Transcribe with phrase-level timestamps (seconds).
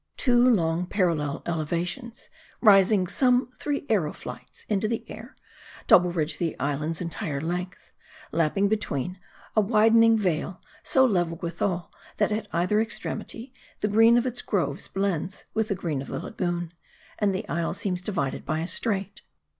[0.17, 5.35] Two long parallel elevations, rising some three arrow flights into the air,
[5.85, 7.91] double ridge the island's entire length,
[8.31, 9.19] lapping between,
[9.55, 14.87] a widening vale, so level withal, that at either extremity, the green of its groves
[14.87, 16.73] blends with the green of the lagoon;
[17.19, 19.21] and the isle seems divided by a strait.